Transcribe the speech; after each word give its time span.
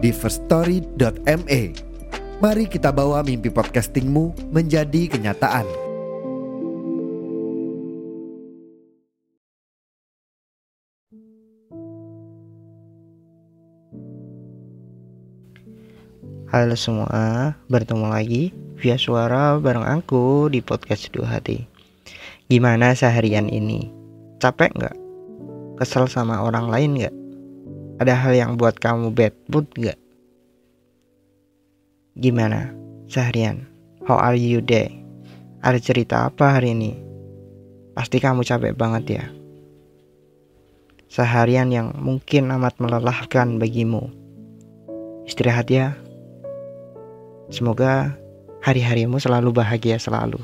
di 0.00 0.10
firststory.me. 0.10 1.62
Mari 2.40 2.64
kita 2.72 2.88
bawa 2.88 3.20
mimpi 3.20 3.52
podcastingmu 3.52 4.48
menjadi 4.48 5.12
kenyataan. 5.12 5.68
Halo 16.50 16.74
semua, 16.74 17.54
bertemu 17.70 18.10
lagi 18.10 18.50
via 18.80 18.98
suara 18.98 19.54
bareng 19.60 19.86
aku 19.86 20.50
di 20.50 20.58
podcast 20.58 21.12
Dua 21.14 21.38
Hati. 21.38 21.62
Gimana 22.50 22.96
seharian 22.96 23.46
ini? 23.46 23.86
Capek 24.42 24.74
nggak? 24.74 24.96
Kesel 25.78 26.10
sama 26.10 26.42
orang 26.42 26.66
lain 26.66 26.98
nggak? 26.98 27.19
Ada 28.00 28.16
hal 28.16 28.32
yang 28.32 28.50
buat 28.56 28.80
kamu 28.80 29.12
bad 29.12 29.36
mood 29.52 29.68
nggak? 29.76 30.00
Gimana 32.16 32.72
seharian? 33.04 33.68
How 34.08 34.16
are 34.16 34.40
you 34.40 34.64
day? 34.64 35.04
Ada 35.60 35.76
cerita 35.76 36.24
apa 36.24 36.56
hari 36.56 36.72
ini? 36.72 36.96
Pasti 37.92 38.16
kamu 38.16 38.40
capek 38.40 38.72
banget 38.72 39.04
ya. 39.20 39.24
Seharian 41.12 41.68
yang 41.68 41.92
mungkin 42.00 42.48
amat 42.48 42.80
melelahkan 42.80 43.60
bagimu. 43.60 44.08
Istirahat 45.28 45.68
ya. 45.68 45.92
Semoga 47.52 48.16
hari-harimu 48.64 49.20
selalu 49.20 49.52
bahagia 49.60 50.00
selalu. 50.00 50.40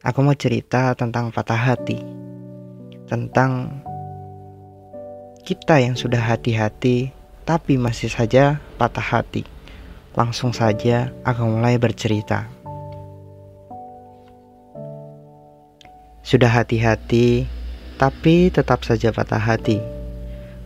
Aku 0.00 0.24
mau 0.24 0.32
cerita 0.32 0.96
tentang 0.96 1.28
patah 1.28 1.76
hati. 1.76 2.00
Tentang 3.04 3.84
kita 5.48 5.80
yang 5.80 5.96
sudah 5.96 6.20
hati-hati 6.20 7.08
tapi 7.48 7.80
masih 7.80 8.12
saja 8.12 8.60
patah 8.76 9.00
hati. 9.00 9.48
Langsung 10.12 10.52
saja 10.52 11.08
aku 11.24 11.40
mulai 11.48 11.80
bercerita. 11.80 12.52
Sudah 16.20 16.52
hati-hati 16.52 17.48
tapi 17.96 18.52
tetap 18.52 18.84
saja 18.84 19.08
patah 19.08 19.40
hati. 19.40 19.80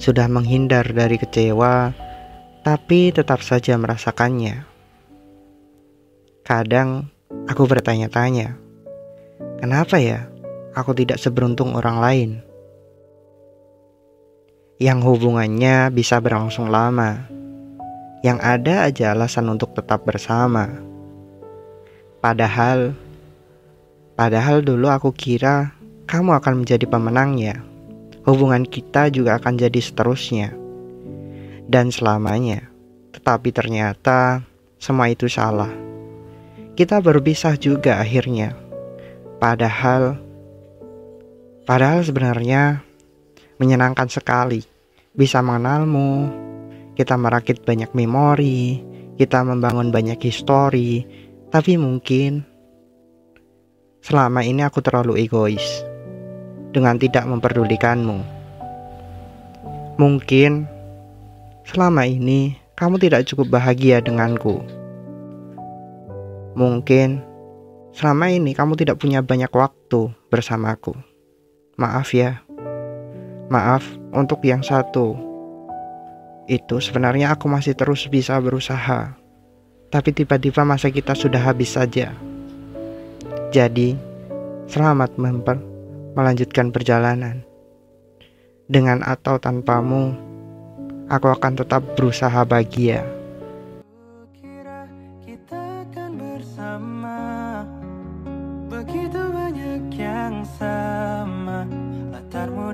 Sudah 0.02 0.26
menghindar 0.26 0.90
dari 0.90 1.14
kecewa 1.14 1.94
tapi 2.66 3.14
tetap 3.14 3.38
saja 3.46 3.78
merasakannya. 3.78 4.66
Kadang 6.42 7.06
aku 7.46 7.70
bertanya-tanya, 7.70 8.58
kenapa 9.62 10.02
ya 10.02 10.26
aku 10.74 10.90
tidak 10.90 11.22
seberuntung 11.22 11.78
orang 11.78 12.02
lain? 12.02 12.30
Yang 14.82 14.98
hubungannya 15.06 15.94
bisa 15.94 16.18
berlangsung 16.18 16.66
lama, 16.66 17.22
yang 18.26 18.42
ada 18.42 18.90
aja 18.90 19.14
alasan 19.14 19.46
untuk 19.46 19.78
tetap 19.78 20.02
bersama. 20.02 20.74
Padahal, 22.18 22.90
padahal 24.18 24.66
dulu 24.66 24.90
aku 24.90 25.14
kira 25.14 25.70
kamu 26.10 26.34
akan 26.34 26.66
menjadi 26.66 26.82
pemenangnya. 26.90 27.62
Hubungan 28.26 28.66
kita 28.66 29.06
juga 29.14 29.38
akan 29.38 29.54
jadi 29.54 29.78
seterusnya 29.78 30.50
dan 31.70 31.94
selamanya. 31.94 32.66
Tetapi 33.14 33.54
ternyata 33.54 34.42
semua 34.82 35.06
itu 35.06 35.30
salah 35.30 35.70
kita 36.74 36.98
berpisah 36.98 37.54
juga 37.54 38.02
akhirnya. 38.02 38.58
Padahal 39.38 40.18
padahal 41.70 42.02
sebenarnya 42.02 42.82
menyenangkan 43.62 44.10
sekali 44.10 44.72
bisa 45.16 45.44
mengenalmu. 45.44 46.28
Kita 46.92 47.16
merakit 47.16 47.64
banyak 47.64 47.96
memori, 47.96 48.84
kita 49.16 49.40
membangun 49.44 49.88
banyak 49.88 50.20
histori, 50.20 51.08
tapi 51.48 51.80
mungkin 51.80 52.44
selama 54.04 54.44
ini 54.44 54.60
aku 54.60 54.84
terlalu 54.84 55.24
egois 55.24 55.84
dengan 56.76 57.00
tidak 57.00 57.24
memperdulikanmu. 57.24 58.18
Mungkin 59.96 60.68
selama 61.64 62.04
ini 62.04 62.56
kamu 62.76 63.00
tidak 63.00 63.28
cukup 63.28 63.56
bahagia 63.56 64.04
denganku. 64.04 64.60
Mungkin 66.52 67.24
selama 67.96 68.28
ini 68.32 68.52
kamu 68.52 68.76
tidak 68.76 69.00
punya 69.00 69.24
banyak 69.24 69.52
waktu 69.52 70.12
bersamaku. 70.28 70.96
Maaf 71.80 72.12
ya. 72.12 72.44
Maaf 73.52 73.84
untuk 74.16 74.40
yang 74.48 74.64
satu. 74.64 75.12
Itu 76.48 76.80
sebenarnya 76.80 77.36
aku 77.36 77.52
masih 77.52 77.76
terus 77.76 78.08
bisa 78.08 78.40
berusaha. 78.40 79.12
Tapi 79.92 80.10
tiba-tiba 80.16 80.64
masa 80.64 80.88
kita 80.88 81.12
sudah 81.12 81.52
habis 81.52 81.76
saja. 81.76 82.16
Jadi, 83.52 83.92
selamat 84.72 85.20
memper 85.20 85.60
melanjutkan 86.16 86.72
perjalanan. 86.72 87.44
Dengan 88.72 89.04
atau 89.04 89.36
tanpamu, 89.36 90.16
aku 91.12 91.28
akan 91.28 91.52
tetap 91.52 91.84
berusaha 91.92 92.48
bahagia. 92.48 93.04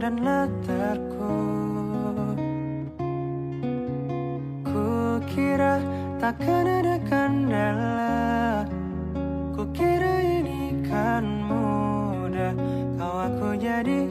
Dan 0.09 0.25
latarku 0.25 1.37
Ku 4.65 5.21
kira 5.29 5.85
takkan 6.17 6.65
ada 6.65 6.97
kendala. 7.05 8.65
Ku 9.53 9.69
kira 9.69 10.25
ini 10.25 10.81
kan 10.89 11.29
mudah. 11.45 12.57
Kau 12.97 13.21
aku 13.21 13.61
jadi 13.61 14.09